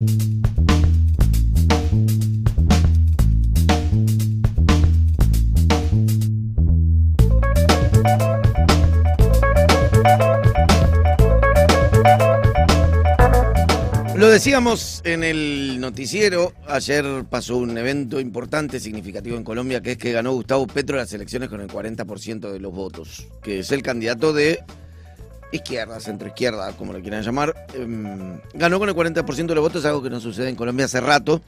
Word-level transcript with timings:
Lo 0.00 0.06
decíamos 14.28 15.02
en 15.04 15.24
el 15.24 15.80
noticiero, 15.80 16.52
ayer 16.68 17.24
pasó 17.28 17.56
un 17.56 17.76
evento 17.76 18.20
importante, 18.20 18.78
significativo 18.78 19.36
en 19.36 19.42
Colombia, 19.42 19.80
que 19.80 19.92
es 19.92 19.98
que 19.98 20.12
ganó 20.12 20.32
Gustavo 20.32 20.68
Petro 20.68 20.96
las 20.96 21.12
elecciones 21.12 21.48
con 21.48 21.60
el 21.60 21.66
40% 21.66 22.52
de 22.52 22.60
los 22.60 22.72
votos, 22.72 23.26
que 23.42 23.58
es 23.58 23.72
el 23.72 23.82
candidato 23.82 24.32
de 24.32 24.60
izquierda, 25.52 26.00
centro 26.00 26.28
izquierda, 26.28 26.72
como 26.72 26.92
lo 26.92 27.00
quieran 27.00 27.22
llamar. 27.22 27.54
Em, 27.74 28.40
ganó 28.54 28.78
con 28.78 28.88
el 28.88 28.94
40% 28.94 29.46
de 29.46 29.54
los 29.54 29.62
votos, 29.62 29.84
algo 29.84 30.02
que 30.02 30.10
no 30.10 30.20
sucede 30.20 30.48
en 30.48 30.56
Colombia 30.56 30.86
hace 30.86 31.00
rato. 31.00 31.42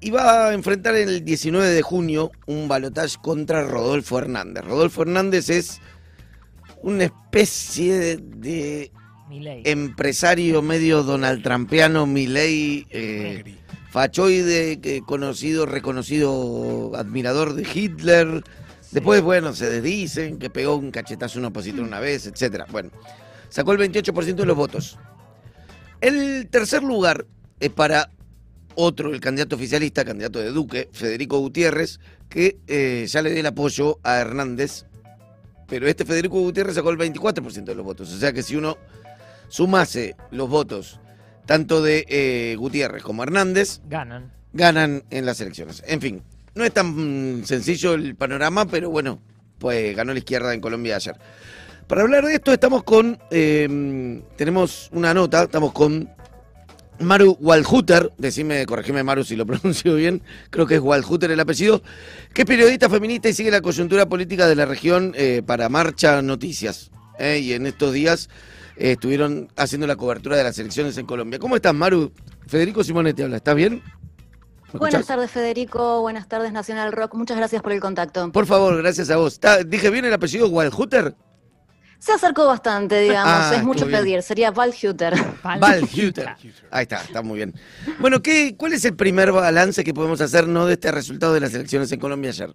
Y 0.00 0.10
va 0.10 0.48
a 0.48 0.54
enfrentar 0.54 0.94
el 0.94 1.24
19 1.24 1.68
de 1.68 1.82
junio 1.82 2.30
un 2.46 2.68
balotaje 2.68 3.16
contra 3.20 3.62
Rodolfo 3.62 4.18
Hernández. 4.18 4.64
Rodolfo 4.64 5.02
Hernández 5.02 5.50
es 5.50 5.80
una 6.82 7.04
especie 7.04 8.18
de 8.18 8.92
empresario 9.64 10.62
medio 10.62 11.02
donald 11.02 11.42
trumpiano, 11.42 12.06
Milei, 12.06 12.86
eh, 12.90 13.44
fachoide, 13.90 14.80
que 14.80 15.00
conocido, 15.02 15.66
reconocido 15.66 16.92
admirador 16.94 17.54
de 17.54 17.66
Hitler. 17.72 18.44
Después, 18.90 19.22
bueno, 19.22 19.52
se 19.54 19.68
desdicen 19.68 20.38
que 20.38 20.50
pegó 20.50 20.76
un 20.76 20.90
cachetazo 20.90 21.38
a 21.38 21.40
un 21.40 21.46
opositor 21.46 21.80
una 21.80 22.00
vez, 22.00 22.26
etcétera. 22.26 22.66
Bueno, 22.70 22.90
sacó 23.48 23.72
el 23.72 23.78
28% 23.78 24.34
de 24.34 24.46
los 24.46 24.56
votos. 24.56 24.98
El 26.00 26.48
tercer 26.48 26.82
lugar 26.82 27.26
es 27.60 27.70
para 27.70 28.10
otro, 28.74 29.12
el 29.12 29.20
candidato 29.20 29.56
oficialista, 29.56 30.04
candidato 30.04 30.38
de 30.38 30.50
Duque, 30.50 30.88
Federico 30.92 31.38
Gutiérrez, 31.40 31.98
que 32.28 32.58
eh, 32.66 33.06
ya 33.08 33.22
le 33.22 33.30
dio 33.30 33.40
el 33.40 33.46
apoyo 33.46 33.98
a 34.04 34.18
Hernández, 34.18 34.84
pero 35.66 35.88
este 35.88 36.04
Federico 36.04 36.40
Gutiérrez 36.40 36.76
sacó 36.76 36.90
el 36.90 36.98
24% 36.98 37.64
de 37.64 37.74
los 37.74 37.84
votos. 37.84 38.12
O 38.12 38.18
sea 38.18 38.32
que 38.32 38.42
si 38.42 38.56
uno 38.56 38.78
sumase 39.48 40.14
los 40.30 40.48
votos 40.48 41.00
tanto 41.44 41.82
de 41.82 42.06
eh, 42.08 42.56
Gutiérrez 42.56 43.02
como 43.02 43.22
Hernández, 43.22 43.80
ganan. 43.88 44.32
Ganan 44.52 45.04
en 45.10 45.26
las 45.26 45.40
elecciones. 45.40 45.82
En 45.86 46.00
fin, 46.00 46.22
no 46.58 46.64
es 46.64 46.72
tan 46.72 47.42
sencillo 47.46 47.94
el 47.94 48.16
panorama, 48.16 48.66
pero 48.66 48.90
bueno, 48.90 49.20
pues 49.58 49.96
ganó 49.96 50.12
la 50.12 50.18
izquierda 50.18 50.52
en 50.52 50.60
Colombia 50.60 50.96
ayer. 50.96 51.16
Para 51.86 52.02
hablar 52.02 52.26
de 52.26 52.34
esto 52.34 52.52
estamos 52.52 52.82
con, 52.82 53.18
em, 53.30 54.22
tenemos 54.36 54.90
una 54.92 55.14
nota, 55.14 55.44
estamos 55.44 55.72
con 55.72 56.10
Maru 56.98 57.38
Walhuter, 57.40 58.12
decime, 58.18 58.66
corregime 58.66 59.04
Maru 59.04 59.24
si 59.24 59.36
lo 59.36 59.46
pronuncio 59.46 59.94
bien, 59.94 60.20
creo 60.50 60.66
que 60.66 60.74
es 60.74 60.80
Walhuter 60.80 61.30
el 61.30 61.40
apellido, 61.40 61.80
que 62.34 62.42
es 62.42 62.46
periodista 62.46 62.90
feminista 62.90 63.28
y 63.28 63.32
sigue 63.32 63.52
la 63.52 63.60
coyuntura 63.60 64.08
política 64.08 64.48
de 64.48 64.56
la 64.56 64.66
región 64.66 65.14
eh, 65.16 65.42
para 65.46 65.68
Marcha 65.68 66.20
Noticias. 66.22 66.90
Eh, 67.20 67.38
y 67.38 67.52
en 67.52 67.66
estos 67.66 67.92
días 67.92 68.28
eh, 68.76 68.92
estuvieron 68.92 69.48
haciendo 69.56 69.86
la 69.86 69.96
cobertura 69.96 70.36
de 70.36 70.42
las 70.42 70.58
elecciones 70.58 70.98
en 70.98 71.06
Colombia. 71.06 71.38
¿Cómo 71.38 71.56
estás, 71.56 71.74
Maru? 71.74 72.12
Federico 72.48 72.82
Simone 72.82 73.14
te 73.14 73.22
habla, 73.22 73.36
¿estás 73.36 73.54
bien? 73.54 73.82
Buenas 74.72 75.06
tardes, 75.06 75.30
Federico. 75.30 76.00
Buenas 76.02 76.28
tardes, 76.28 76.52
Nacional 76.52 76.92
Rock. 76.92 77.14
Muchas 77.14 77.36
gracias 77.36 77.62
por 77.62 77.72
el 77.72 77.80
contacto. 77.80 78.30
Por 78.32 78.46
favor, 78.46 78.76
gracias 78.76 79.10
a 79.10 79.16
vos. 79.16 79.40
¿Dije 79.66 79.90
bien 79.90 80.04
el 80.04 80.12
apellido 80.12 80.48
Walhuter? 80.48 81.14
Se 81.98 82.12
acercó 82.12 82.46
bastante, 82.46 83.00
digamos. 83.00 83.32
Ah, 83.32 83.52
es 83.56 83.64
mucho 83.64 83.86
pedir. 83.86 84.22
Sería 84.22 84.50
Valhuter. 84.52 85.14
Valhuter. 85.42 86.36
Ahí 86.70 86.82
está, 86.82 87.02
está 87.02 87.22
muy 87.22 87.36
bien. 87.36 87.54
Bueno, 87.98 88.22
¿qué, 88.22 88.54
¿cuál 88.56 88.72
es 88.72 88.84
el 88.84 88.94
primer 88.94 89.32
balance 89.32 89.82
que 89.82 89.92
podemos 89.92 90.20
hacer 90.20 90.46
¿no? 90.46 90.66
de 90.66 90.74
este 90.74 90.92
resultado 90.92 91.34
de 91.34 91.40
las 91.40 91.54
elecciones 91.54 91.90
en 91.90 91.98
Colombia 91.98 92.30
ayer? 92.30 92.54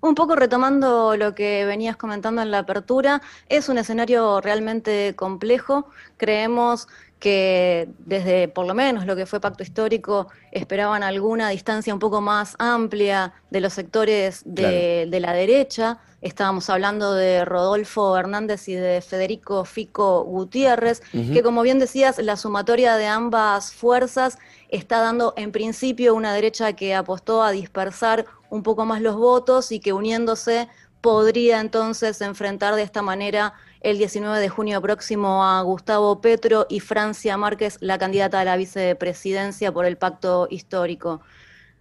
Un 0.00 0.14
poco 0.14 0.36
retomando 0.36 1.16
lo 1.16 1.34
que 1.34 1.64
venías 1.64 1.96
comentando 1.96 2.42
en 2.42 2.50
la 2.50 2.58
apertura, 2.58 3.22
es 3.48 3.70
un 3.70 3.78
escenario 3.78 4.40
realmente 4.40 5.14
complejo. 5.16 5.88
Creemos 6.18 6.88
que 7.24 7.88
desde 8.00 8.48
por 8.48 8.66
lo 8.66 8.74
menos 8.74 9.06
lo 9.06 9.16
que 9.16 9.24
fue 9.24 9.40
pacto 9.40 9.62
histórico 9.62 10.28
esperaban 10.52 11.02
alguna 11.02 11.48
distancia 11.48 11.94
un 11.94 11.98
poco 11.98 12.20
más 12.20 12.54
amplia 12.58 13.32
de 13.48 13.62
los 13.62 13.72
sectores 13.72 14.42
de, 14.44 15.08
la 15.10 15.32
derecha. 15.32 16.00
Estábamos 16.20 16.68
hablando 16.68 17.14
de 17.14 17.46
Rodolfo 17.46 18.14
Hernández 18.14 18.68
y 18.68 18.74
de 18.74 19.00
Federico 19.00 19.64
Fico 19.64 20.22
Gutiérrez, 20.24 21.00
que 21.12 21.42
como 21.42 21.62
bien 21.62 21.78
decías, 21.78 22.18
la 22.18 22.36
sumatoria 22.36 22.96
de 22.96 23.06
ambas 23.06 23.72
fuerzas 23.72 24.36
está 24.68 25.00
dando 25.00 25.32
en 25.38 25.50
principio 25.50 26.14
una 26.14 26.34
derecha 26.34 26.74
que 26.74 26.94
apostó 26.94 27.42
a 27.42 27.52
dispersar 27.52 28.26
un 28.50 28.62
poco 28.62 28.84
más 28.84 29.00
los 29.00 29.16
votos 29.16 29.72
y 29.72 29.80
que 29.80 29.94
uniéndose 29.94 30.68
podría 31.04 31.60
entonces 31.60 32.22
enfrentar 32.22 32.74
de 32.76 32.82
esta 32.82 33.02
manera 33.02 33.52
el 33.82 33.98
19 33.98 34.40
de 34.40 34.48
junio 34.48 34.80
próximo 34.80 35.44
a 35.44 35.60
Gustavo 35.60 36.22
Petro 36.22 36.64
y 36.70 36.80
Francia 36.80 37.36
Márquez, 37.36 37.76
la 37.82 37.98
candidata 37.98 38.40
a 38.40 38.44
la 38.46 38.56
vicepresidencia 38.56 39.70
por 39.70 39.84
el 39.84 39.98
pacto 39.98 40.48
histórico. 40.50 41.20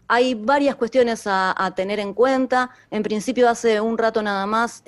Hay 0.10 0.36
varias 0.36 0.76
cuestiones 0.76 1.24
a, 1.26 1.74
tener 1.74 2.02
en 2.02 2.14
cuenta. 2.14 2.72
En 2.92 3.02
principio, 3.02 3.48
hace 3.48 3.80
un 3.80 3.98
rato 3.98 4.22
nada 4.22 4.46
más, 4.46 4.84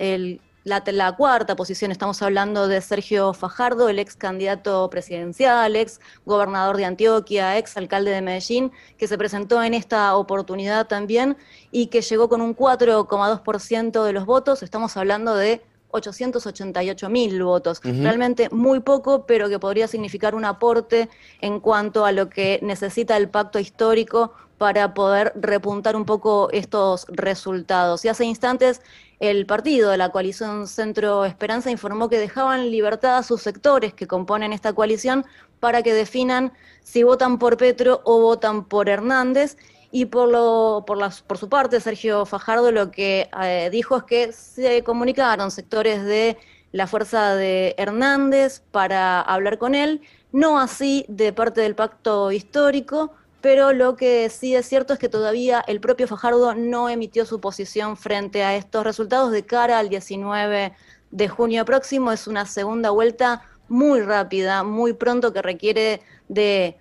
la, 0.65 1.15
cuarta 1.15 1.55
posición, 1.55 1.91
estamos 1.91 2.21
hablando 2.23 2.67
de 2.67 2.81
Sergio 2.81 3.33
Fajardo, 3.33 3.87
el 3.87 3.99
ex 3.99 4.15
candidato 4.15 4.89
presidencial, 4.89 5.75
ex 5.75 6.01
gobernador 6.25 6.75
de 6.77 6.85
Antioquia, 6.85 7.57
ex 7.57 7.77
alcalde 7.77 8.09
de 8.09 8.21
Medellín, 8.21 8.71
que 8.97 9.07
se 9.07 9.17
presentó 9.17 9.61
en 9.61 9.75
esta 9.75 10.15
oportunidad 10.15 10.87
también 10.87 11.37
y 11.71 11.87
que 11.87 12.01
llegó 12.01 12.29
con 12.29 12.41
un 12.41 12.55
4,2% 12.55 14.03
de 14.03 14.13
los 14.13 14.25
votos. 14.25 14.63
Estamos 14.63 14.97
hablando 14.97 15.35
de 15.35 15.61
888 15.91 17.09
mil 17.09 17.43
votos. 17.43 17.79
Realmente 17.83 18.49
muy 18.49 18.79
poco, 18.79 19.25
pero 19.25 19.47
que 19.49 19.59
podría 19.59 19.87
significar 19.87 20.35
un 20.35 20.45
aporte 20.45 21.09
en 21.41 21.59
cuanto 21.59 22.05
a 22.05 22.11
lo 22.11 22.27
que 22.27 22.59
necesita 22.63 23.15
el 23.17 23.29
pacto 23.29 23.59
histórico 23.59 24.33
para 24.57 24.93
poder 24.93 25.33
repuntar 25.35 25.95
un 25.95 26.05
poco 26.05 26.49
estos 26.51 27.05
resultados. 27.09 28.05
Y 28.05 28.09
hace 28.09 28.25
instantes 28.25 28.81
el 29.19 29.45
partido 29.45 29.91
de 29.91 29.97
la 29.97 30.09
coalición 30.09 30.67
Centro 30.67 31.25
Esperanza 31.25 31.71
informó 31.71 32.09
que 32.09 32.19
dejaban 32.19 32.71
libertad 32.71 33.17
a 33.17 33.23
sus 33.23 33.41
sectores 33.41 33.93
que 33.93 34.07
componen 34.07 34.53
esta 34.53 34.73
coalición 34.73 35.25
para 35.59 35.83
que 35.83 35.93
definan 35.93 36.53
si 36.83 37.03
votan 37.03 37.39
por 37.39 37.57
Petro 37.57 38.01
o 38.03 38.19
votan 38.19 38.65
por 38.65 38.89
Hernández 38.89 39.57
y 39.91 40.05
por, 40.05 40.29
lo, 40.29 40.83
por, 40.85 41.37
su 41.37 41.47
parte, 41.47 41.79
Sergio 41.79 42.25
Fajardo 42.25 42.71
lo 42.71 42.91
que 42.91 43.29
eh, 43.41 43.69
dijo 43.71 43.97
es 43.97 44.03
que 44.03 44.31
se 44.33 44.83
comunicaron 44.83 45.51
sectores 45.51 46.03
de 46.03 46.37
la 46.73 46.87
fuerza 46.87 47.35
de 47.35 47.73
Hernández 47.77 48.61
para 48.71 49.21
hablar 49.21 49.57
con 49.57 49.73
él, 49.73 50.01
no 50.33 50.59
así 50.59 51.05
de 51.07 51.31
parte 51.31 51.61
del 51.61 51.75
pacto 51.75 52.33
histórico, 52.33 53.13
pero 53.45 53.73
lo 53.73 53.95
que 53.95 54.27
sí 54.31 54.55
es 54.55 54.65
cierto 54.65 54.93
es 54.93 54.97
que 54.97 55.07
todavía 55.07 55.63
el 55.67 55.79
propio 55.79 56.07
Fajardo 56.07 56.55
no 56.55 56.89
emitió 56.89 57.27
su 57.27 57.39
posición 57.39 57.95
frente 57.95 58.41
a 58.41 58.55
estos 58.55 58.83
resultados 58.83 59.31
de 59.31 59.45
cara 59.45 59.77
al 59.77 59.87
19 59.87 60.73
de 61.11 61.27
junio 61.27 61.63
próximo. 61.63 62.11
Es 62.11 62.25
una 62.25 62.47
segunda 62.47 62.89
vuelta 62.89 63.43
muy 63.69 64.01
rápida, 64.01 64.63
muy 64.63 64.93
pronto, 64.93 65.31
que 65.31 65.43
requiere 65.43 66.01
de 66.27 66.77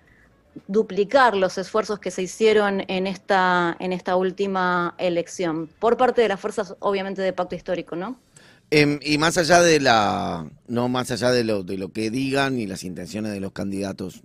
duplicar 0.67 1.37
los 1.37 1.59
esfuerzos 1.59 1.99
que 1.99 2.09
se 2.09 2.23
hicieron 2.23 2.83
en 2.87 3.05
esta, 3.05 3.77
en 3.79 3.93
esta 3.93 4.15
última 4.15 4.95
elección, 4.97 5.69
por 5.77 5.97
parte 5.97 6.23
de 6.23 6.29
las 6.29 6.39
fuerzas, 6.39 6.73
obviamente, 6.79 7.21
de 7.21 7.31
pacto 7.31 7.53
histórico, 7.53 7.95
¿no? 7.95 8.19
Em, 8.71 8.97
y 9.03 9.19
más 9.19 9.37
allá 9.37 9.61
de 9.61 9.79
la, 9.79 10.49
no 10.67 10.89
más 10.89 11.11
allá 11.11 11.29
de 11.29 11.43
lo, 11.43 11.61
de 11.61 11.77
lo 11.77 11.89
que 11.89 12.09
digan 12.09 12.57
y 12.57 12.65
las 12.65 12.83
intenciones 12.83 13.33
de 13.33 13.39
los 13.39 13.51
candidatos, 13.51 14.23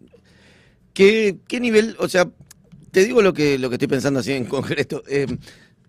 ¿qué, 0.92 1.38
qué 1.48 1.60
nivel, 1.60 1.97
o 1.98 2.09
sea, 2.09 2.28
te 2.91 3.04
digo 3.04 3.22
lo 3.22 3.32
que, 3.32 3.59
lo 3.59 3.68
que 3.68 3.76
estoy 3.76 3.88
pensando 3.88 4.20
así 4.20 4.32
en 4.32 4.44
concreto, 4.47 5.03
em, 5.09 5.38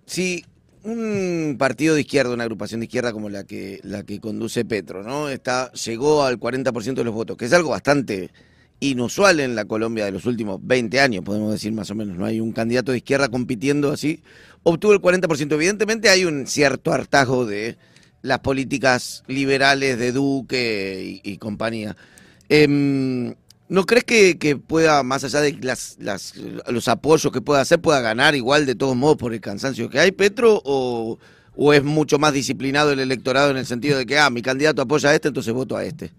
si 0.05 0.45
un 0.83 1.55
partido 1.59 1.95
de 1.95 2.01
izquierda, 2.01 2.33
una 2.33 2.43
agrupación 2.43 2.79
de 2.79 2.85
izquierda 2.85 3.13
como 3.13 3.29
la 3.29 3.43
que, 3.43 3.79
la 3.83 4.03
que 4.03 4.19
conduce 4.19 4.65
Petro, 4.65 5.03
¿no? 5.03 5.29
Está, 5.29 5.71
llegó 5.73 6.23
al 6.23 6.39
40% 6.39 6.95
de 6.95 7.03
los 7.03 7.13
votos, 7.13 7.37
que 7.37 7.45
es 7.45 7.53
algo 7.53 7.69
bastante 7.69 8.31
inusual 8.79 9.39
en 9.39 9.55
la 9.55 9.65
Colombia 9.65 10.05
de 10.05 10.11
los 10.11 10.25
últimos 10.25 10.59
20 10.61 10.99
años, 10.99 11.23
podemos 11.23 11.51
decir 11.51 11.71
más 11.71 11.89
o 11.91 11.95
menos. 11.95 12.17
No 12.17 12.25
hay 12.25 12.39
un 12.39 12.51
candidato 12.51 12.91
de 12.91 12.97
izquierda 12.97 13.29
compitiendo 13.29 13.91
así. 13.91 14.21
Obtuvo 14.63 14.93
el 14.93 14.99
40%. 14.99 15.53
Evidentemente 15.53 16.09
hay 16.09 16.25
un 16.25 16.47
cierto 16.47 16.91
hartazgo 16.91 17.45
de 17.45 17.77
las 18.23 18.39
políticas 18.39 19.23
liberales 19.27 19.99
de 19.99 20.11
Duque 20.11 21.21
y, 21.23 21.37
compañía. 21.37 21.95
Em, 22.49 23.35
¿No 23.71 23.85
crees 23.85 24.03
que, 24.03 24.57
pueda, 24.57 25.01
más 25.01 25.23
allá 25.23 25.39
de 25.39 25.57
las, 25.61 25.95
los 26.67 26.89
apoyos 26.89 27.31
que 27.31 27.39
pueda 27.39 27.61
hacer, 27.61 27.79
pueda 27.79 28.01
ganar 28.01 28.35
igual 28.35 28.65
de 28.65 28.75
todos 28.75 28.97
modos 28.97 29.15
por 29.15 29.33
el 29.33 29.39
cansancio 29.39 29.89
que 29.89 29.97
hay, 29.97 30.11
Petro? 30.11 30.61
O, 30.65 31.17
¿O 31.55 31.71
es 31.71 31.81
mucho 31.81 32.19
más 32.19 32.33
disciplinado 32.33 32.91
el 32.91 32.99
electorado 32.99 33.49
en 33.49 33.55
el 33.55 33.65
sentido 33.65 33.97
de 33.97 34.05
que, 34.05 34.19
ah, 34.19 34.29
mi 34.29 34.41
candidato 34.41 34.81
apoya 34.81 35.11
a 35.11 35.15
este, 35.15 35.29
entonces 35.29 35.53
voto 35.53 35.77
a 35.77 35.85
este? 35.85 36.11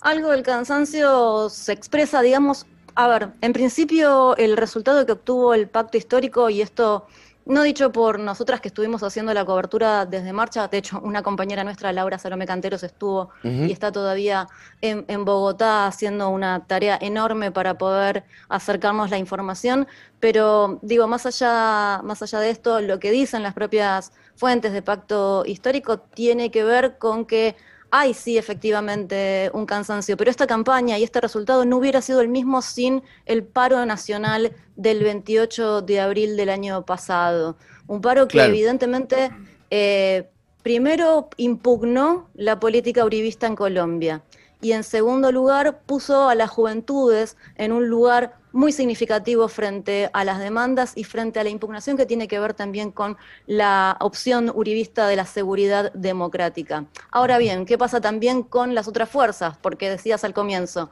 Algo 0.00 0.30
del 0.30 0.44
cansancio 0.44 1.48
se 1.50 1.72
expresa, 1.72 2.22
digamos, 2.22 2.66
a 2.94 3.08
ver, 3.08 3.30
en 3.40 3.52
principio 3.52 4.36
el 4.36 4.56
resultado 4.56 5.04
que 5.06 5.10
obtuvo 5.10 5.54
el 5.54 5.66
pacto 5.66 5.98
histórico, 5.98 6.48
y 6.50 6.62
esto 6.62 7.08
no 7.46 7.62
dicho 7.62 7.92
por 7.92 8.18
nosotras 8.18 8.60
que 8.60 8.68
estuvimos 8.68 9.02
haciendo 9.04 9.32
la 9.32 9.44
cobertura 9.44 10.04
desde 10.04 10.32
marcha, 10.32 10.66
de 10.66 10.78
hecho 10.78 11.00
una 11.00 11.22
compañera 11.22 11.62
nuestra, 11.62 11.92
Laura 11.92 12.18
Salome 12.18 12.44
Canteros, 12.44 12.82
estuvo 12.82 13.30
y 13.44 13.70
está 13.70 13.92
todavía 13.92 14.48
en, 14.80 15.24
Bogotá 15.24 15.86
haciendo 15.86 16.28
una 16.28 16.66
tarea 16.66 16.98
enorme 17.00 17.52
para 17.52 17.78
poder 17.78 18.24
acercarnos 18.48 19.10
la 19.10 19.18
información, 19.18 19.86
pero 20.18 20.80
digo, 20.82 21.06
más 21.06 21.24
allá, 21.24 22.00
más 22.02 22.20
allá 22.22 22.40
de 22.40 22.50
esto, 22.50 22.80
lo 22.80 22.98
que 22.98 23.12
dicen 23.12 23.44
las 23.44 23.54
propias 23.54 24.12
fuentes 24.34 24.72
de 24.72 24.82
pacto 24.82 25.44
histórico 25.46 25.98
tiene 26.00 26.50
que 26.50 26.64
ver 26.64 26.98
con 26.98 27.24
que 27.26 27.54
hay 27.90 28.14
sí 28.14 28.36
efectivamente 28.38 29.50
un 29.54 29.66
cansancio, 29.66 30.16
pero 30.16 30.30
esta 30.30 30.46
campaña 30.46 30.98
y 30.98 31.04
este 31.04 31.20
resultado 31.20 31.64
no 31.64 31.76
hubiera 31.78 32.02
sido 32.02 32.20
el 32.20 32.28
mismo 32.28 32.62
sin 32.62 33.02
el 33.26 33.44
paro 33.44 33.84
nacional 33.86 34.52
del 34.76 35.02
28 35.02 35.82
de 35.82 36.00
abril 36.00 36.36
del 36.36 36.48
año 36.48 36.84
pasado. 36.84 37.56
Un 37.86 38.00
paro 38.00 38.28
que 38.28 38.42
evidentemente 38.42 39.30
eh, 39.70 40.28
primero 40.62 41.28
impugnó 41.36 42.28
la 42.34 42.58
política 42.58 43.04
uribista 43.04 43.46
en 43.46 43.56
Colombia 43.56 44.22
y 44.60 44.72
en 44.72 44.84
segundo 44.84 45.30
lugar 45.30 45.80
puso 45.86 46.28
a 46.28 46.34
las 46.34 46.50
juventudes 46.50 47.36
en 47.56 47.72
un 47.72 47.88
lugar 47.88 48.36
muy 48.56 48.72
significativo 48.72 49.48
frente 49.48 50.08
a 50.14 50.24
las 50.24 50.38
demandas 50.38 50.92
y 50.96 51.04
frente 51.04 51.38
a 51.38 51.44
la 51.44 51.50
impugnación 51.50 51.98
que 51.98 52.06
tiene 52.06 52.26
que 52.26 52.38
ver 52.38 52.54
también 52.54 52.90
con 52.90 53.18
la 53.46 53.98
opción 54.00 54.50
uribista 54.54 55.06
de 55.08 55.16
la 55.16 55.26
seguridad 55.26 55.92
democrática. 55.92 56.86
Ahora 57.10 57.36
bien, 57.36 57.66
¿qué 57.66 57.76
pasa 57.76 58.00
también 58.00 58.42
con 58.42 58.74
las 58.74 58.88
otras 58.88 59.10
fuerzas? 59.10 59.58
Porque 59.58 59.90
decías 59.90 60.24
al 60.24 60.32
comienzo, 60.32 60.90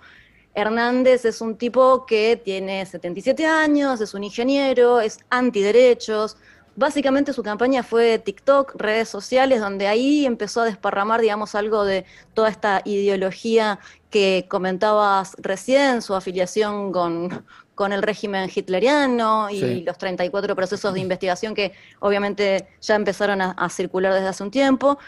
Hernández 0.54 1.24
es 1.24 1.40
un 1.40 1.56
tipo 1.56 2.04
que 2.04 2.36
tiene 2.36 2.84
77 2.84 3.46
años, 3.46 4.00
es 4.02 4.12
un 4.12 4.24
ingeniero, 4.24 5.00
es 5.00 5.20
antiderechos, 5.30 6.36
Básicamente 6.76 7.32
su 7.32 7.44
campaña 7.44 7.84
fue 7.84 8.18
TikTok, 8.18 8.74
redes 8.74 9.08
sociales, 9.08 9.60
donde 9.60 9.86
ahí 9.86 10.26
empezó 10.26 10.62
a 10.62 10.64
desparramar, 10.64 11.20
digamos, 11.20 11.54
algo 11.54 11.84
de 11.84 12.04
toda 12.34 12.48
esta 12.48 12.82
ideología 12.84 13.78
que 14.10 14.46
comentabas 14.48 15.36
recién, 15.38 16.02
su 16.02 16.14
afiliación 16.14 16.90
con, 16.90 17.44
con 17.76 17.92
el 17.92 18.02
régimen 18.02 18.50
hitleriano 18.52 19.50
y 19.50 19.82
los 19.82 19.98
34 19.98 20.56
procesos 20.56 20.92
de 20.94 21.00
investigación 21.00 21.54
que 21.54 21.72
obviamente 22.00 22.66
ya 22.80 22.96
empezaron 22.96 23.40
a 23.40 23.68
circular 23.68 24.12
desde 24.12 24.28
hace 24.28 24.42
un 24.42 24.50
tiempo, 24.50 24.98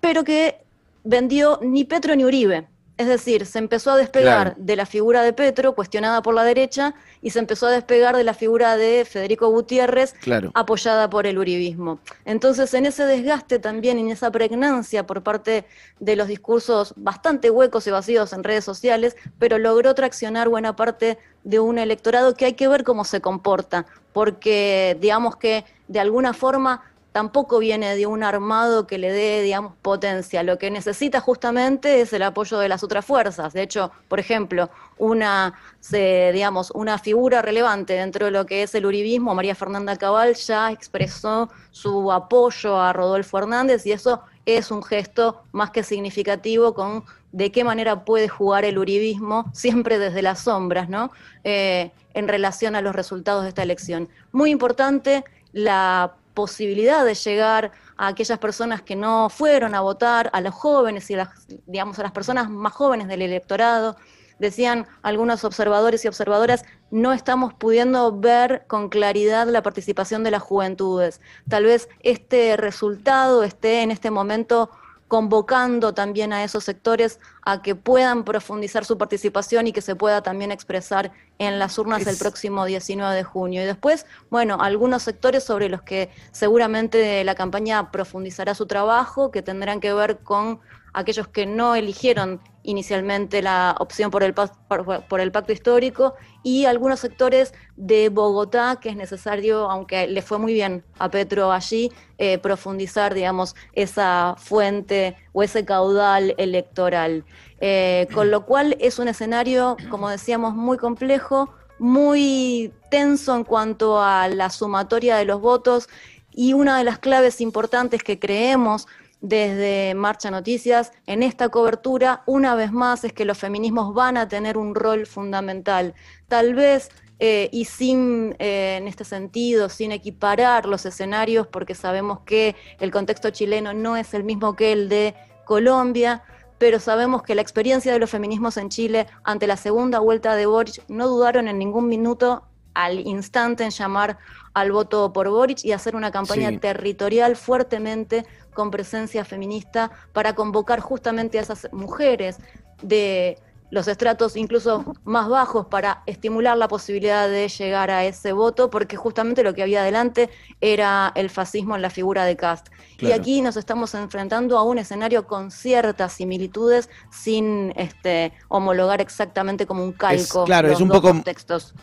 pero 0.00 0.24
que 0.24 0.62
vendió 1.04 1.58
ni 1.62 1.84
Petro 1.84 2.16
ni 2.16 2.24
Uribe. 2.24 2.66
Es 3.00 3.06
decir, 3.06 3.46
se 3.46 3.58
empezó 3.58 3.92
a 3.92 3.96
despegar 3.96 4.56
de 4.58 4.76
la 4.76 4.84
figura 4.84 5.22
de 5.22 5.32
Petro, 5.32 5.74
cuestionada 5.74 6.20
por 6.20 6.34
la 6.34 6.44
derecha, 6.44 6.94
y 7.22 7.30
se 7.30 7.38
empezó 7.38 7.68
a 7.68 7.70
despegar 7.70 8.14
de 8.14 8.24
la 8.24 8.34
figura 8.34 8.76
de 8.76 9.06
Federico 9.06 9.48
Gutiérrez, 9.48 10.14
apoyada 10.52 11.08
por 11.08 11.26
el 11.26 11.38
uribismo. 11.38 11.98
Entonces, 12.26 12.74
en 12.74 12.84
ese 12.84 13.06
desgaste 13.06 13.58
también, 13.58 13.98
en 13.98 14.10
esa 14.10 14.30
pregnancia 14.30 15.06
por 15.06 15.22
parte 15.22 15.64
de 15.98 16.14
los 16.14 16.28
discursos 16.28 16.92
bastante 16.94 17.48
huecos 17.48 17.86
y 17.86 17.90
vacíos 17.90 18.34
en 18.34 18.44
redes 18.44 18.66
sociales, 18.66 19.16
pero 19.38 19.56
logró 19.56 19.94
traccionar 19.94 20.50
buena 20.50 20.76
parte 20.76 21.16
de 21.42 21.58
un 21.58 21.78
electorado 21.78 22.34
que 22.34 22.44
hay 22.44 22.52
que 22.52 22.68
ver 22.68 22.84
cómo 22.84 23.06
se 23.06 23.22
comporta, 23.22 23.86
porque 24.12 24.98
digamos 25.00 25.36
que 25.36 25.64
de 25.88 26.00
alguna 26.00 26.34
forma 26.34 26.82
tampoco 27.12 27.58
viene 27.58 27.96
de 27.96 28.06
un 28.06 28.22
armado 28.22 28.86
que 28.86 28.98
le 28.98 29.12
dé, 29.12 29.42
digamos, 29.42 29.74
potencia. 29.82 30.42
Lo 30.42 30.58
que 30.58 30.70
necesita 30.70 31.20
justamente 31.20 32.00
es 32.00 32.12
el 32.12 32.22
apoyo 32.22 32.58
de 32.58 32.68
las 32.68 32.82
otras 32.82 33.04
fuerzas. 33.04 33.52
De 33.52 33.62
hecho, 33.62 33.90
por 34.08 34.20
ejemplo, 34.20 34.70
una, 34.98 35.54
digamos, 35.90 36.70
una 36.72 36.98
figura 36.98 37.42
relevante 37.42 37.94
dentro 37.94 38.26
de 38.26 38.32
lo 38.32 38.46
que 38.46 38.62
es 38.62 38.74
el 38.74 38.86
uribismo, 38.86 39.34
María 39.34 39.54
Fernanda 39.54 39.96
Cabal, 39.96 40.34
ya 40.34 40.70
expresó 40.70 41.50
su 41.70 42.12
apoyo 42.12 42.80
a 42.80 42.92
Rodolfo 42.92 43.38
Hernández 43.38 43.86
y 43.86 43.92
eso 43.92 44.22
es 44.46 44.70
un 44.70 44.82
gesto 44.82 45.42
más 45.52 45.70
que 45.70 45.82
significativo 45.82 46.74
con 46.74 47.04
de 47.32 47.52
qué 47.52 47.62
manera 47.62 48.04
puede 48.04 48.28
jugar 48.28 48.64
el 48.64 48.78
uribismo, 48.78 49.50
siempre 49.52 49.98
desde 49.98 50.22
las 50.22 50.40
sombras, 50.40 50.88
¿no? 50.88 51.12
Eh, 51.44 51.92
en 52.12 52.26
relación 52.26 52.74
a 52.74 52.80
los 52.80 52.94
resultados 52.94 53.44
de 53.44 53.50
esta 53.50 53.62
elección. 53.62 54.08
Muy 54.32 54.50
importante 54.50 55.24
la 55.52 56.14
posibilidad 56.34 57.04
de 57.04 57.14
llegar 57.14 57.72
a 57.96 58.08
aquellas 58.08 58.38
personas 58.38 58.82
que 58.82 58.96
no 58.96 59.28
fueron 59.28 59.74
a 59.74 59.80
votar, 59.80 60.30
a 60.32 60.40
los 60.40 60.54
jóvenes 60.54 61.10
y 61.10 61.14
a 61.14 61.18
las, 61.18 61.28
digamos, 61.66 61.98
a 61.98 62.02
las 62.02 62.12
personas 62.12 62.48
más 62.48 62.72
jóvenes 62.72 63.08
del 63.08 63.22
electorado. 63.22 63.96
Decían 64.38 64.86
algunos 65.02 65.44
observadores 65.44 66.04
y 66.04 66.08
observadoras, 66.08 66.64
no 66.90 67.12
estamos 67.12 67.52
pudiendo 67.52 68.10
ver 68.18 68.64
con 68.68 68.88
claridad 68.88 69.46
la 69.46 69.62
participación 69.62 70.24
de 70.24 70.30
las 70.30 70.42
juventudes. 70.42 71.20
Tal 71.48 71.64
vez 71.64 71.88
este 72.00 72.56
resultado 72.56 73.44
esté 73.44 73.82
en 73.82 73.90
este 73.90 74.10
momento 74.10 74.70
convocando 75.10 75.92
también 75.92 76.32
a 76.32 76.44
esos 76.44 76.62
sectores 76.62 77.18
a 77.42 77.62
que 77.62 77.74
puedan 77.74 78.22
profundizar 78.22 78.84
su 78.84 78.96
participación 78.96 79.66
y 79.66 79.72
que 79.72 79.82
se 79.82 79.96
pueda 79.96 80.22
también 80.22 80.52
expresar 80.52 81.10
en 81.40 81.58
las 81.58 81.76
urnas 81.78 82.04
del 82.04 82.16
próximo 82.16 82.64
19 82.64 83.16
de 83.16 83.24
junio. 83.24 83.60
Y 83.60 83.64
después, 83.64 84.06
bueno, 84.30 84.58
algunos 84.60 85.02
sectores 85.02 85.42
sobre 85.42 85.68
los 85.68 85.82
que 85.82 86.10
seguramente 86.30 87.24
la 87.24 87.34
campaña 87.34 87.90
profundizará 87.90 88.54
su 88.54 88.66
trabajo, 88.66 89.32
que 89.32 89.42
tendrán 89.42 89.80
que 89.80 89.92
ver 89.92 90.18
con 90.18 90.60
aquellos 90.92 91.28
que 91.28 91.46
no 91.46 91.74
eligieron 91.74 92.40
inicialmente 92.62 93.42
la 93.42 93.74
opción 93.78 94.10
por 94.10 94.22
el, 94.22 94.34
por, 94.34 95.20
el 95.20 95.32
pacto 95.32 95.52
histórico 95.52 96.14
y 96.42 96.66
algunos 96.66 97.00
sectores 97.00 97.54
de 97.76 98.08
Bogotá 98.10 98.78
que 98.80 98.90
es 98.90 98.96
necesario, 98.96 99.70
aunque 99.70 100.06
le 100.06 100.22
fue 100.22 100.38
muy 100.38 100.52
bien 100.52 100.84
a 100.98 101.10
Petro 101.10 101.52
allí, 101.52 101.90
eh, 102.18 102.38
profundizar, 102.38 103.14
digamos, 103.14 103.56
esa 103.72 104.34
fuente 104.38 105.16
o 105.32 105.42
ese 105.42 105.64
caudal 105.64 106.34
electoral. 106.38 107.24
Eh, 107.60 108.08
con 108.14 108.30
lo 108.30 108.46
cual 108.46 108.76
es 108.80 108.98
un 108.98 109.08
escenario, 109.08 109.76
como 109.90 110.08
decíamos, 110.08 110.54
muy 110.54 110.78
complejo, 110.78 111.52
muy 111.78 112.72
tenso 112.90 113.34
en 113.34 113.44
cuanto 113.44 114.02
a 114.02 114.28
la 114.28 114.50
sumatoria 114.50 115.16
de 115.16 115.24
los 115.24 115.40
votos 115.40 115.88
y 116.30 116.52
una 116.52 116.78
de 116.78 116.84
las 116.84 116.98
claves 116.98 117.40
importantes 117.40 118.02
que 118.02 118.18
creemos 118.18 118.86
desde 119.20 119.94
Marcha 119.94 120.30
Noticias 120.30 120.92
en 121.06 121.22
esta 121.22 121.48
cobertura, 121.48 122.22
una 122.26 122.54
vez 122.54 122.72
más, 122.72 123.04
es 123.04 123.12
que 123.12 123.24
los 123.24 123.38
feminismos 123.38 123.94
van 123.94 124.16
a 124.16 124.28
tener 124.28 124.56
un 124.56 124.74
rol 124.74 125.06
fundamental. 125.06 125.94
Tal 126.28 126.54
vez, 126.54 126.90
eh, 127.18 127.50
y 127.52 127.66
sin, 127.66 128.34
eh, 128.38 128.76
en 128.78 128.88
este 128.88 129.04
sentido, 129.04 129.68
sin 129.68 129.92
equiparar 129.92 130.66
los 130.66 130.86
escenarios, 130.86 131.46
porque 131.46 131.74
sabemos 131.74 132.20
que 132.20 132.56
el 132.78 132.90
contexto 132.90 133.30
chileno 133.30 133.74
no 133.74 133.96
es 133.96 134.14
el 134.14 134.24
mismo 134.24 134.56
que 134.56 134.72
el 134.72 134.88
de 134.88 135.14
Colombia, 135.44 136.22
pero 136.56 136.78
sabemos 136.78 137.22
que 137.22 137.34
la 137.34 137.42
experiencia 137.42 137.92
de 137.92 137.98
los 137.98 138.10
feminismos 138.10 138.56
en 138.56 138.68
Chile 138.68 139.06
ante 139.24 139.46
la 139.46 139.56
segunda 139.56 139.98
vuelta 139.98 140.34
de 140.34 140.46
Boric 140.46 140.82
no 140.88 141.08
dudaron 141.08 141.48
en 141.48 141.58
ningún 141.58 141.88
minuto 141.88 142.44
al 142.74 143.00
instante 143.00 143.64
en 143.64 143.70
llamar 143.70 144.18
al 144.54 144.72
voto 144.72 145.12
por 145.12 145.28
Boric 145.28 145.64
y 145.64 145.72
hacer 145.72 145.96
una 145.96 146.10
campaña 146.10 146.56
territorial 146.58 147.36
fuertemente 147.36 148.26
con 148.54 148.70
presencia 148.70 149.24
feminista 149.24 149.90
para 150.12 150.34
convocar 150.34 150.80
justamente 150.80 151.38
a 151.38 151.42
esas 151.42 151.68
mujeres 151.72 152.38
de 152.82 153.38
los 153.70 153.88
estratos 153.88 154.36
incluso 154.36 154.94
más 155.04 155.28
bajos 155.28 155.66
para 155.66 156.02
estimular 156.06 156.56
la 156.58 156.68
posibilidad 156.68 157.28
de 157.28 157.48
llegar 157.48 157.90
a 157.90 158.04
ese 158.04 158.32
voto, 158.32 158.68
porque 158.68 158.96
justamente 158.96 159.42
lo 159.42 159.54
que 159.54 159.62
había 159.62 159.80
adelante 159.80 160.28
era 160.60 161.12
el 161.14 161.30
fascismo 161.30 161.76
en 161.76 161.82
la 161.82 161.90
figura 161.90 162.24
de 162.24 162.36
Cast. 162.36 162.68
Y 162.98 163.12
aquí 163.12 163.40
nos 163.40 163.56
estamos 163.56 163.94
enfrentando 163.94 164.58
a 164.58 164.62
un 164.62 164.78
escenario 164.78 165.26
con 165.26 165.50
ciertas 165.50 166.12
similitudes 166.12 166.90
sin 167.10 167.72
este, 167.76 168.32
homologar 168.48 169.00
exactamente 169.00 169.66
como 169.66 169.84
un 169.84 169.92
calco. 169.92 170.42
Es, 170.42 170.46
claro, 170.46 170.70
es 170.70 170.80
un 170.80 170.88
poco. 170.88 171.14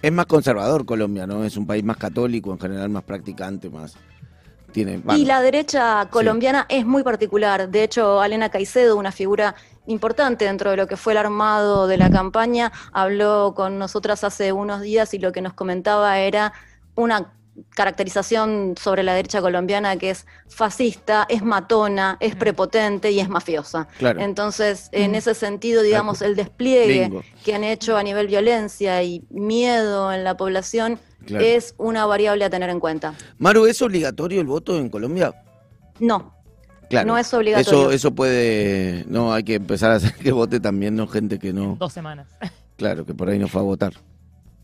Es 0.02 0.12
más 0.12 0.26
conservador 0.28 0.86
Colombia, 0.86 1.26
¿no? 1.26 1.44
Es 1.44 1.58
un 1.58 1.66
país 1.66 1.84
más 1.84 1.98
católico, 1.98 2.52
en 2.52 2.60
general 2.60 2.90
más 2.90 3.04
practicante, 3.04 3.70
más 3.70 3.96
y 4.76 5.26
la 5.26 5.42
derecha 5.42 6.08
colombiana 6.10 6.66
es 6.70 6.86
muy 6.86 7.04
particular. 7.04 7.70
De 7.70 7.84
hecho, 7.84 8.22
Alena 8.22 8.50
Caicedo, 8.50 8.98
una 8.98 9.12
figura 9.12 9.56
importante 9.88 10.46
dentro 10.46 10.72
de 10.72 10.78
lo 10.78 10.88
que 10.88 10.98
fue 10.98 11.14
el 11.14 11.18
armado 11.18 11.88
de 11.88 11.98
la 11.98 12.10
campaña, 12.10 12.72
habló 12.92 13.54
con 13.56 13.80
nosotras 13.80 14.24
hace 14.24 14.52
unos 14.52 14.82
días 14.82 15.14
y 15.14 15.20
lo 15.20 15.32
que 15.32 15.42
nos 15.42 15.54
comentaba 15.54 16.20
era 16.20 16.54
una 16.96 17.34
caracterización 17.70 18.76
sobre 18.80 19.04
la 19.04 19.14
derecha 19.14 19.42
colombiana 19.42 19.98
que 19.98 20.10
es 20.10 20.26
fascista, 20.48 21.26
es 21.30 21.44
matona, 21.44 22.18
es 22.20 22.36
prepotente 22.36 23.12
y 23.12 23.20
es 23.20 23.30
mafiosa. 23.30 23.88
Entonces, 24.00 24.90
en 24.92 25.16
ese 25.16 25.34
sentido, 25.34 25.82
digamos, 25.82 26.22
el 26.22 26.36
despliegue 26.36 27.12
que 27.44 27.56
han 27.56 27.64
hecho 27.64 27.98
a 27.98 28.04
nivel 28.04 28.28
violencia 28.28 29.02
y 29.04 29.26
miedo 29.30 30.12
en 30.14 30.24
la 30.24 30.38
población 30.38 31.00
es 31.28 31.76
una 31.78 32.06
variable 32.06 32.46
a 32.46 32.50
tener 32.50 32.70
en 32.70 32.80
cuenta. 32.80 33.14
Maru, 33.38 33.66
¿es 33.66 33.82
obligatorio 33.82 34.40
el 34.42 34.48
voto 34.48 34.78
en 34.78 34.90
Colombia? 34.90 35.34
No. 36.00 36.34
Claro. 36.90 37.08
No 37.08 37.18
es 37.18 37.34
obligatorio. 37.34 37.82
Eso, 37.82 37.92
eso 37.92 38.16
puede. 38.16 39.04
No, 39.10 39.34
hay 39.34 39.44
que 39.44 39.56
empezar 39.56 39.92
a 39.92 39.96
hacer 39.96 40.14
que 40.14 40.32
vote 40.32 40.62
también, 40.62 40.96
no 40.96 41.06
gente 41.08 41.38
que 41.38 41.52
no. 41.52 41.76
Dos 41.78 41.92
semanas. 41.92 42.30
Claro, 42.78 43.06
que 43.06 43.14
por 43.14 43.28
ahí 43.28 43.40
no 43.40 43.48
fue 43.48 43.60
a 43.60 43.64
votar. 43.66 43.94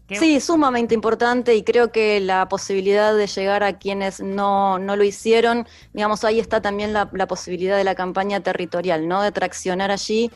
¿Qué- 0.08 0.18
Sí, 0.18 0.40
sumamente 0.42 0.94
importante 0.94 1.56
y 1.56 1.64
creo 1.64 1.92
que 1.92 2.20
la 2.20 2.48
posibilidad 2.50 3.16
de 3.16 3.28
llegar 3.28 3.64
a 3.64 3.78
quienes 3.80 4.20
no, 4.20 4.78
no 4.80 4.96
lo 4.96 5.04
hicieron, 5.04 5.66
digamos, 5.94 6.24
ahí 6.24 6.40
está 6.40 6.62
también 6.62 6.92
la, 6.94 7.10
posibilidad 7.28 7.78
de 7.78 7.84
la 7.86 7.96
campaña 7.96 8.42
territorial, 8.42 9.08
¿no? 9.08 9.22
De 9.22 9.32
traccionar 9.32 9.92
allí 9.92 10.30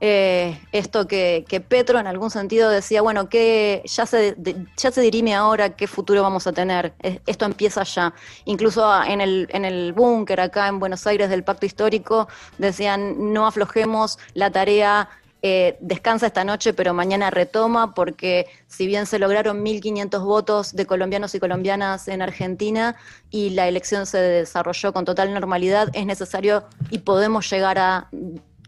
eh, 0.00 0.60
esto 0.72 1.06
que, 1.06 1.44
que 1.48 1.60
Petro 1.60 1.98
en 1.98 2.06
algún 2.06 2.28
sentido 2.30 2.68
decía, 2.68 3.00
bueno, 3.00 3.28
que 3.30 3.80
ya 3.86 4.04
se, 4.04 4.36
ya 4.76 4.90
se 4.90 5.00
dirime 5.00 5.34
ahora 5.34 5.70
qué 5.76 5.86
futuro 5.86 6.20
vamos 6.22 6.46
a 6.46 6.52
tener, 6.52 6.92
Es- 7.00 7.20
esto 7.26 7.46
empieza 7.46 7.82
ya. 7.84 8.12
Incluso 8.44 9.02
en 9.04 9.20
el, 9.22 9.46
en 9.50 9.64
el 9.64 9.92
búnker 9.94 10.40
acá 10.40 10.68
en 10.68 10.80
Buenos 10.80 11.06
Aires 11.06 11.30
del 11.30 11.44
Pacto 11.44 11.64
Histórico 11.64 12.28
decían, 12.58 13.32
no 13.32 13.46
aflojemos 13.46 14.18
la 14.34 14.50
tarea 14.50 15.08
eh, 15.46 15.76
descansa 15.80 16.28
esta 16.28 16.42
noche, 16.42 16.72
pero 16.72 16.94
mañana 16.94 17.28
retoma, 17.28 17.92
porque 17.92 18.46
si 18.66 18.86
bien 18.86 19.04
se 19.04 19.18
lograron 19.18 19.62
1.500 19.62 20.24
votos 20.24 20.74
de 20.74 20.86
colombianos 20.86 21.34
y 21.34 21.38
colombianas 21.38 22.08
en 22.08 22.22
Argentina 22.22 22.96
y 23.28 23.50
la 23.50 23.68
elección 23.68 24.06
se 24.06 24.16
desarrolló 24.16 24.94
con 24.94 25.04
total 25.04 25.34
normalidad, 25.34 25.90
es 25.92 26.06
necesario 26.06 26.64
y 26.90 27.00
podemos 27.00 27.50
llegar 27.50 27.78
a 27.78 28.08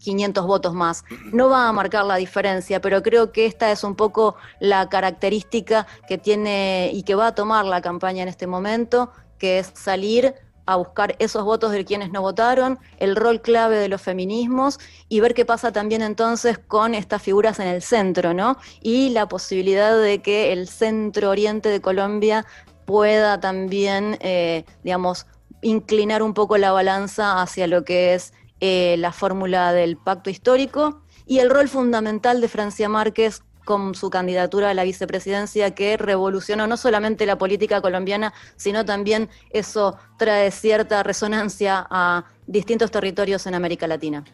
500 0.00 0.46
votos 0.46 0.74
más. 0.74 1.04
No 1.32 1.48
va 1.48 1.66
a 1.66 1.72
marcar 1.72 2.04
la 2.04 2.16
diferencia, 2.16 2.82
pero 2.82 3.02
creo 3.02 3.32
que 3.32 3.46
esta 3.46 3.72
es 3.72 3.82
un 3.82 3.94
poco 3.94 4.36
la 4.60 4.90
característica 4.90 5.86
que 6.06 6.18
tiene 6.18 6.90
y 6.92 7.04
que 7.04 7.14
va 7.14 7.28
a 7.28 7.34
tomar 7.34 7.64
la 7.64 7.80
campaña 7.80 8.22
en 8.22 8.28
este 8.28 8.46
momento, 8.46 9.10
que 9.38 9.60
es 9.60 9.72
salir 9.72 10.34
a 10.66 10.76
buscar 10.76 11.16
esos 11.18 11.44
votos 11.44 11.72
de 11.72 11.84
quienes 11.84 12.10
no 12.10 12.20
votaron, 12.20 12.78
el 12.98 13.16
rol 13.16 13.40
clave 13.40 13.78
de 13.78 13.88
los 13.88 14.02
feminismos 14.02 14.78
y 15.08 15.20
ver 15.20 15.34
qué 15.34 15.44
pasa 15.44 15.72
también 15.72 16.02
entonces 16.02 16.58
con 16.58 16.94
estas 16.94 17.22
figuras 17.22 17.58
en 17.60 17.68
el 17.68 17.82
centro, 17.82 18.34
¿no? 18.34 18.56
Y 18.82 19.10
la 19.10 19.28
posibilidad 19.28 19.98
de 19.98 20.20
que 20.20 20.52
el 20.52 20.68
centro 20.68 21.30
oriente 21.30 21.68
de 21.68 21.80
Colombia 21.80 22.44
pueda 22.84 23.40
también, 23.40 24.18
eh, 24.20 24.64
digamos, 24.82 25.26
inclinar 25.62 26.22
un 26.22 26.34
poco 26.34 26.58
la 26.58 26.72
balanza 26.72 27.40
hacia 27.40 27.66
lo 27.66 27.84
que 27.84 28.14
es 28.14 28.32
eh, 28.60 28.96
la 28.98 29.12
fórmula 29.12 29.72
del 29.72 29.96
pacto 29.96 30.30
histórico 30.30 31.02
y 31.26 31.38
el 31.38 31.50
rol 31.50 31.68
fundamental 31.68 32.40
de 32.40 32.48
Francia 32.48 32.88
Márquez 32.88 33.42
con 33.66 33.94
su 33.94 34.08
candidatura 34.08 34.70
a 34.70 34.74
la 34.74 34.84
vicepresidencia 34.84 35.74
que 35.74 35.98
revolucionó 35.98 36.66
no 36.66 36.78
solamente 36.78 37.26
la 37.26 37.36
política 37.36 37.82
colombiana, 37.82 38.32
sino 38.56 38.86
también 38.86 39.28
eso 39.50 39.98
trae 40.16 40.50
cierta 40.50 41.02
resonancia 41.02 41.86
a 41.90 42.24
distintos 42.46 42.90
territorios 42.90 43.46
en 43.46 43.54
América 43.54 43.86
Latina. 43.86 44.24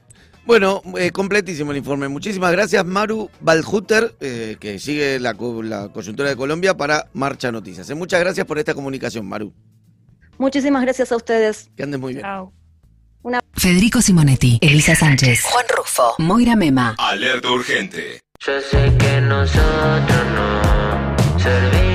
Bueno, 0.45 0.83
eh, 0.99 1.11
completísimo 1.13 1.71
el 1.71 1.79
informe. 1.79 2.09
Muchísimas 2.09 2.53
gracias, 2.53 2.85
Maru 2.85 3.31
Baljuter, 3.41 4.15
eh, 4.21 4.57
que 4.61 4.79
sigue 4.79 5.19
la, 5.19 5.33
la 5.63 5.89
coyuntura 5.89 6.29
de 6.29 6.37
Colombia 6.37 6.77
para 6.77 7.09
Marcha 7.15 7.51
Noticias. 7.51 7.89
Eh, 7.89 7.95
muchas 7.95 8.21
gracias 8.21 8.45
por 8.47 8.59
esta 8.59 8.75
comunicación, 8.75 9.27
Maru. 9.27 9.53
Muchísimas 10.39 10.83
gracias 10.83 11.11
a 11.11 11.17
ustedes. 11.17 11.71
Que 11.77 11.85
andes 11.85 11.99
muy 11.99 12.13
bien. 12.13 12.25
Chao. 12.25 12.53
Federico 13.55 14.03
Simonetti, 14.03 14.59
Elisa 14.61 14.97
Sánchez, 14.97 15.45
Juan 15.45 15.67
Rufo, 15.77 16.15
Moira 16.19 16.57
Mema. 16.57 16.97
Alerta 16.99 17.51
urgente. 17.51 18.21
Yo 18.45 18.61
sé 18.61 18.93
que 18.99 19.21
nosotros 19.21 20.27
no 20.35 21.39
servimos 21.39 21.92